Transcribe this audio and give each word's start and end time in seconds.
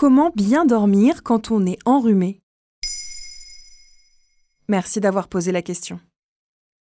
Comment 0.00 0.32
bien 0.34 0.64
dormir 0.64 1.22
quand 1.22 1.50
on 1.50 1.66
est 1.66 1.76
enrhumé 1.84 2.40
Merci 4.66 4.98
d'avoir 4.98 5.28
posé 5.28 5.52
la 5.52 5.60
question. 5.60 6.00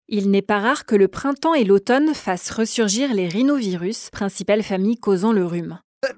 Il 0.09 0.29
n'est 0.29 0.41
pas 0.41 0.59
rare 0.59 0.86
que 0.86 0.97
le 0.97 1.07
printemps 1.07 1.54
et 1.54 1.63
l'automne 1.63 2.13
fassent 2.13 2.51
ressurgir 2.51 3.13
les 3.13 3.29
rhinovirus, 3.29 4.09
principale 4.09 4.61
famille 4.61 4.97
causant 4.97 5.32
le 5.32 5.46
rhume. 5.46 5.79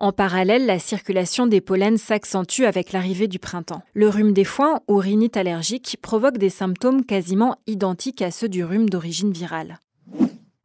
En 0.00 0.12
parallèle, 0.12 0.64
la 0.64 0.78
circulation 0.78 1.48
des 1.48 1.60
pollens 1.60 1.98
s'accentue 1.98 2.62
avec 2.62 2.92
l'arrivée 2.92 3.26
du 3.26 3.40
printemps. 3.40 3.82
Le 3.94 4.08
rhume 4.08 4.32
des 4.32 4.44
foins 4.44 4.78
ou 4.86 4.94
rhinite 4.98 5.36
allergique 5.36 5.98
provoque 6.00 6.38
des 6.38 6.50
symptômes 6.50 7.04
quasiment 7.04 7.56
identiques 7.66 8.22
à 8.22 8.30
ceux 8.30 8.48
du 8.48 8.62
rhume 8.62 8.88
d'origine 8.88 9.32
virale. 9.32 9.80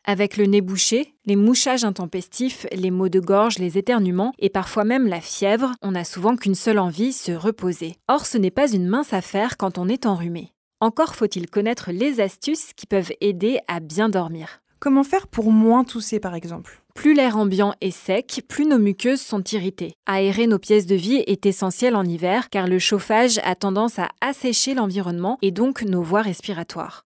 Avec 0.05 0.35
le 0.35 0.45
nez 0.45 0.59
bouché, 0.59 1.13
les 1.25 1.38
mouchages 1.38 1.85
intempestifs, 1.85 2.67
les 2.73 2.91
maux 2.91 3.07
de 3.07 3.21
gorge, 3.21 3.57
les 3.57 3.77
éternuements 3.77 4.34
et 4.38 4.49
parfois 4.49 4.84
même 4.84 5.07
la 5.07 5.21
fièvre, 5.21 5.71
on 5.81 5.91
n'a 5.91 6.03
souvent 6.03 6.35
qu'une 6.35 6.55
seule 6.55 6.80
envie, 6.80 7.13
se 7.13 7.31
reposer. 7.31 7.95
Or, 8.09 8.25
ce 8.25 8.38
n'est 8.38 8.52
pas 8.52 8.70
une 8.70 8.88
mince 8.88 9.13
affaire 9.13 9.55
quand 9.55 9.77
on 9.77 9.88
est 9.88 10.05
enrhumé. 10.05 10.52
Encore 10.81 11.16
faut-il 11.16 11.49
connaître 11.49 11.91
les 11.94 12.20
astuces 12.20 12.73
qui 12.75 12.85
peuvent 12.85 13.13
aider 13.21 13.59
à 13.70 13.80
bien 13.80 14.09
dormir. 14.09 14.59
Comment 14.81 15.05
faire 15.05 15.27
pour 15.27 15.53
moins 15.53 15.85
tousser 15.85 16.20
par 16.20 16.35
exemple? 16.35 16.83
Plus 16.94 17.13
l'air 17.13 17.38
ambiant 17.38 17.73
est 17.80 17.91
sec, 17.91 18.44
plus 18.49 18.66
nos 18.66 18.80
muqueuses 18.80 19.22
sont 19.22 19.44
irritées. 19.53 19.94
Aérer 20.05 20.47
nos 20.47 20.59
pièces 20.59 20.85
de 20.85 20.95
vie 20.95 21.23
est 21.25 21.45
essentiel 21.45 21.95
en 21.95 22.03
hiver 22.03 22.49
car 22.49 22.67
le 22.67 22.77
chauffage 22.77 23.39
a 23.45 23.55
tendance 23.55 23.99
à 23.99 24.09
assécher 24.20 24.73
l'environnement 24.73 25.38
et 25.41 25.52
donc 25.52 25.83
nos 25.83 26.03
voies 26.03 26.22
respiratoires. 26.22 27.05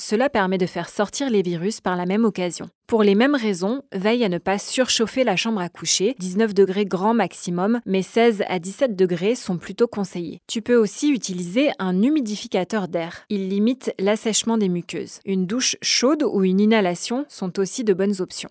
Cela 0.00 0.30
permet 0.30 0.58
de 0.58 0.66
faire 0.66 0.88
sortir 0.88 1.28
les 1.28 1.42
virus 1.42 1.80
par 1.80 1.96
la 1.96 2.06
même 2.06 2.24
occasion. 2.24 2.68
Pour 2.86 3.02
les 3.02 3.16
mêmes 3.16 3.34
raisons, 3.34 3.82
veille 3.92 4.24
à 4.24 4.28
ne 4.28 4.38
pas 4.38 4.56
surchauffer 4.56 5.24
la 5.24 5.34
chambre 5.34 5.60
à 5.60 5.68
coucher, 5.68 6.14
19 6.20 6.54
degrés 6.54 6.86
grand 6.86 7.14
maximum, 7.14 7.80
mais 7.84 8.02
16 8.02 8.44
à 8.46 8.60
17 8.60 8.94
degrés 8.94 9.34
sont 9.34 9.58
plutôt 9.58 9.88
conseillés. 9.88 10.40
Tu 10.46 10.62
peux 10.62 10.76
aussi 10.76 11.10
utiliser 11.10 11.70
un 11.80 12.00
humidificateur 12.00 12.86
d'air. 12.86 13.24
Il 13.28 13.48
limite 13.48 13.92
l'assèchement 13.98 14.56
des 14.56 14.68
muqueuses. 14.68 15.18
Une 15.26 15.46
douche 15.46 15.76
chaude 15.82 16.22
ou 16.22 16.44
une 16.44 16.60
inhalation 16.60 17.26
sont 17.28 17.58
aussi 17.58 17.82
de 17.82 17.92
bonnes 17.92 18.20
options. 18.20 18.50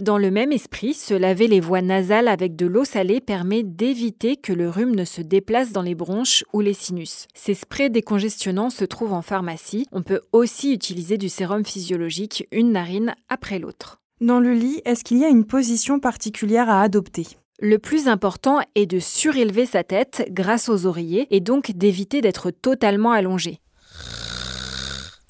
Dans 0.00 0.18
le 0.18 0.32
même 0.32 0.50
esprit, 0.50 0.92
se 0.92 1.14
laver 1.14 1.46
les 1.46 1.60
voies 1.60 1.80
nasales 1.80 2.26
avec 2.26 2.56
de 2.56 2.66
l'eau 2.66 2.84
salée 2.84 3.20
permet 3.20 3.62
d'éviter 3.62 4.36
que 4.36 4.52
le 4.52 4.68
rhume 4.68 4.96
ne 4.96 5.04
se 5.04 5.20
déplace 5.22 5.70
dans 5.70 5.82
les 5.82 5.94
bronches 5.94 6.44
ou 6.52 6.60
les 6.60 6.74
sinus. 6.74 7.28
Ces 7.32 7.54
sprays 7.54 7.90
décongestionnants 7.90 8.70
se 8.70 8.84
trouvent 8.84 9.12
en 9.12 9.22
pharmacie. 9.22 9.86
On 9.92 10.02
peut 10.02 10.22
aussi 10.32 10.72
utiliser 10.72 11.16
du 11.16 11.28
sérum 11.28 11.64
physiologique, 11.64 12.48
une 12.50 12.72
narine 12.72 13.14
après 13.28 13.60
l'autre. 13.60 14.00
Dans 14.20 14.40
le 14.40 14.52
lit, 14.52 14.82
est-ce 14.84 15.04
qu'il 15.04 15.18
y 15.18 15.24
a 15.24 15.28
une 15.28 15.44
position 15.44 16.00
particulière 16.00 16.68
à 16.68 16.82
adopter? 16.82 17.28
Le 17.60 17.78
plus 17.78 18.08
important 18.08 18.58
est 18.74 18.86
de 18.86 18.98
surélever 18.98 19.64
sa 19.64 19.84
tête 19.84 20.26
grâce 20.30 20.68
aux 20.68 20.86
oreillers 20.86 21.28
et 21.30 21.38
donc 21.38 21.70
d'éviter 21.70 22.20
d'être 22.20 22.50
totalement 22.50 23.12
allongé. 23.12 23.60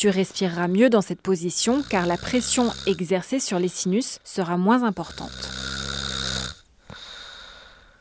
Tu 0.04 0.10
respireras 0.10 0.68
mieux 0.68 0.90
dans 0.90 1.00
cette 1.00 1.22
position 1.22 1.82
car 1.88 2.04
la 2.04 2.18
pression 2.18 2.70
exercée 2.86 3.40
sur 3.40 3.58
les 3.58 3.68
sinus 3.68 4.18
sera 4.22 4.58
moins 4.58 4.82
importante. 4.82 5.30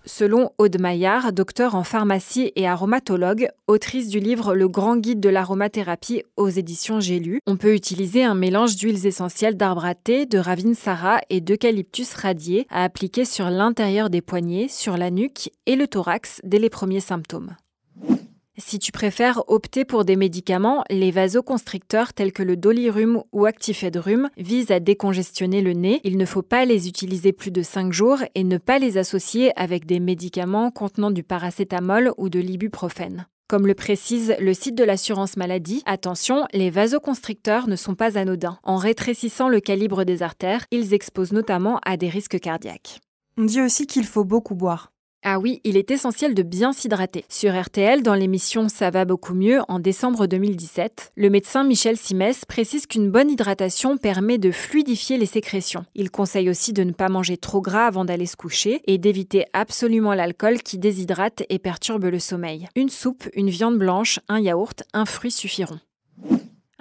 Selon 0.03 0.51
Aude 0.57 0.81
Maillard, 0.81 1.31
docteur 1.31 1.75
en 1.75 1.85
pharmacie 1.85 2.51
et 2.57 2.67
aromatologue, 2.67 3.47
autrice 3.67 4.09
du 4.09 4.19
livre 4.19 4.53
Le 4.53 4.67
grand 4.67 4.97
guide 4.97 5.21
de 5.21 5.29
l'aromathérapie 5.29 6.23
aux 6.35 6.49
éditions 6.49 6.99
J'ai 6.99 7.21
on 7.47 7.55
peut 7.55 7.73
utiliser 7.73 8.25
un 8.25 8.35
mélange 8.35 8.75
d'huiles 8.75 9.07
essentielles 9.07 9.55
d'arbre 9.55 9.85
à 9.85 9.95
thé, 9.95 10.25
de 10.25 10.39
ravinsara 10.39 11.21
et 11.29 11.39
d'eucalyptus 11.39 12.15
radié 12.15 12.67
à 12.69 12.83
appliquer 12.83 13.23
sur 13.23 13.49
l'intérieur 13.49 14.09
des 14.09 14.21
poignets, 14.21 14.67
sur 14.67 14.97
la 14.97 15.09
nuque 15.09 15.51
et 15.67 15.77
le 15.77 15.87
thorax 15.87 16.41
dès 16.43 16.59
les 16.59 16.69
premiers 16.69 16.99
symptômes. 16.99 17.55
Si 18.59 18.77
tu 18.77 18.91
préfères 18.91 19.41
opter 19.47 19.83
pour 19.83 20.05
des 20.05 20.15
médicaments, 20.15 20.83
les 20.91 21.09
vasoconstricteurs 21.09 22.13
tels 22.13 22.31
que 22.31 22.43
le 22.43 22.55
dolirum 22.55 23.23
ou 23.31 23.45
actifedrum 23.45 24.29
visent 24.37 24.69
à 24.69 24.79
décongestionner 24.79 25.63
le 25.63 25.73
nez. 25.73 26.01
Il 26.03 26.17
ne 26.17 26.25
faut 26.25 26.43
pas 26.43 26.63
les 26.63 26.87
utiliser 26.87 27.33
plus 27.33 27.49
de 27.49 27.63
5 27.63 27.91
jours 27.91 28.19
et 28.35 28.43
ne 28.43 28.59
pas 28.59 28.77
les 28.77 28.99
associer 28.99 29.51
avec 29.59 29.87
des 29.87 29.99
médicaments 29.99 30.69
contenant 30.69 31.09
du 31.09 31.23
paracétamol 31.23 32.13
ou 32.17 32.29
de 32.29 32.39
l'ibuprofène. 32.39 33.25
Comme 33.47 33.65
le 33.65 33.73
précise 33.73 34.35
le 34.39 34.53
site 34.53 34.75
de 34.75 34.83
l'assurance 34.83 35.35
maladie, 35.35 35.81
attention, 35.87 36.45
les 36.53 36.69
vasoconstricteurs 36.69 37.67
ne 37.67 37.75
sont 37.75 37.95
pas 37.95 38.19
anodins. 38.19 38.59
En 38.61 38.77
rétrécissant 38.77 39.49
le 39.49 39.61
calibre 39.61 40.03
des 40.03 40.21
artères, 40.21 40.65
ils 40.69 40.93
exposent 40.93 41.33
notamment 41.33 41.79
à 41.83 41.97
des 41.97 42.09
risques 42.09 42.39
cardiaques. 42.39 42.99
On 43.35 43.45
dit 43.45 43.61
aussi 43.61 43.87
qu'il 43.87 44.05
faut 44.05 44.25
beaucoup 44.25 44.53
boire. 44.53 44.92
Ah 45.25 45.39
oui, 45.39 45.61
il 45.63 45.77
est 45.77 45.89
essentiel 45.89 46.33
de 46.35 46.43
bien 46.43 46.73
s'hydrater. 46.73 47.23
Sur 47.29 47.57
RTL, 47.57 48.03
dans 48.03 48.13
l'émission 48.13 48.67
Ça 48.67 48.89
va 48.89 49.05
beaucoup 49.05 49.33
mieux 49.33 49.61
en 49.69 49.79
décembre 49.79 50.27
2017, 50.27 51.13
le 51.15 51.29
médecin 51.29 51.63
Michel 51.63 51.95
Simès 51.95 52.43
précise 52.43 52.87
qu'une 52.87 53.09
bonne 53.09 53.31
hydratation 53.31 53.95
permet 53.95 54.37
de 54.37 54.51
fluidifier 54.51 55.17
les 55.17 55.25
sécrétions. 55.25 55.85
Il 55.95 56.11
conseille 56.11 56.49
aussi 56.49 56.73
de 56.73 56.83
ne 56.83 56.91
pas 56.91 57.07
manger 57.07 57.37
trop 57.37 57.61
gras 57.61 57.87
avant 57.87 58.03
d'aller 58.03 58.25
se 58.25 58.35
coucher 58.35 58.81
et 58.85 58.97
d'éviter 58.97 59.45
absolument 59.53 60.13
l'alcool 60.13 60.61
qui 60.61 60.77
déshydrate 60.77 61.43
et 61.47 61.57
perturbe 61.57 62.03
le 62.03 62.19
sommeil. 62.19 62.67
Une 62.75 62.89
soupe, 62.89 63.29
une 63.33 63.49
viande 63.49 63.77
blanche, 63.77 64.19
un 64.27 64.41
yaourt, 64.41 64.83
un 64.93 65.05
fruit 65.05 65.31
suffiront. 65.31 65.79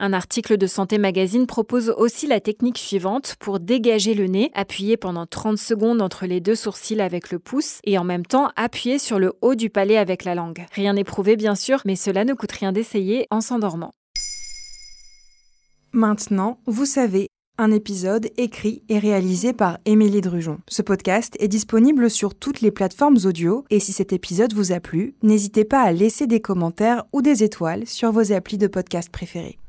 Un 0.05 0.13
article 0.15 0.57
de 0.59 0.67
Santé 0.67 0.99
Magazine 0.99 1.47
propose 1.47 1.95
aussi 1.97 2.27
la 2.27 2.41
technique 2.41 2.79
suivante 2.79 3.37
pour 3.39 3.61
dégager 3.61 4.15
le 4.15 4.27
nez, 4.27 4.51
appuyer 4.53 4.97
pendant 4.97 5.27
30 5.27 5.57
secondes 5.57 6.03
entre 6.03 6.27
les 6.27 6.41
deux 6.41 6.57
sourcils 6.57 7.01
avec 7.01 7.31
le 7.31 7.39
pouce 7.39 7.79
et 7.85 7.97
en 7.99 8.03
même 8.03 8.27
temps 8.27 8.51
appuyer 8.57 8.99
sur 8.99 9.21
le 9.21 9.35
haut 9.43 9.55
du 9.55 9.71
palais 9.71 9.97
avec 9.97 10.25
la 10.25 10.35
langue. 10.35 10.67
Rien 10.73 10.95
n'est 10.95 11.05
prouvé 11.05 11.37
bien 11.37 11.55
sûr, 11.55 11.83
mais 11.85 11.95
cela 11.95 12.25
ne 12.25 12.35
coûte 12.35 12.51
rien 12.51 12.73
d'essayer 12.73 13.29
en 13.31 13.41
s'endormant. 13.41 13.93
Maintenant, 15.93 16.59
vous 16.67 16.87
savez, 16.87 17.29
un 17.57 17.71
épisode 17.71 18.29
écrit 18.39 18.83
et 18.89 18.99
réalisé 18.99 19.53
par 19.53 19.79
Émilie 19.85 20.21
Drujon. 20.21 20.59
Ce 20.69 20.83
podcast 20.83 21.37
est 21.39 21.47
disponible 21.47 22.11
sur 22.11 22.35
toutes 22.35 22.61
les 22.61 22.73
plateformes 22.73 23.19
audio 23.25 23.65
et 23.71 23.79
si 23.79 23.93
cet 23.93 24.13
épisode 24.13 24.53
vous 24.53 24.73
a 24.73 24.81
plu, 24.81 25.15
n'hésitez 25.23 25.65
pas 25.65 25.83
à 25.83 25.93
laisser 25.93 26.27
des 26.27 26.41
commentaires 26.41 27.05
ou 27.13 27.23
des 27.23 27.45
étoiles 27.45 27.87
sur 27.87 28.11
vos 28.11 28.33
applis 28.33 28.59
de 28.59 28.67
podcast 28.67 29.09
préférés. 29.09 29.61